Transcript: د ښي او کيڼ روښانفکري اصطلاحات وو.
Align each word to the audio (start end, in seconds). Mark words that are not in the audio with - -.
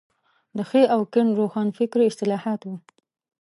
د 0.57 0.59
ښي 0.69 0.83
او 0.93 1.01
کيڼ 1.13 1.27
روښانفکري 1.39 2.05
اصطلاحات 2.11 2.61
وو. 2.63 2.75